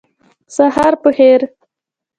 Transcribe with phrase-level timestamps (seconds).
[0.55, 1.41] سهار په خیر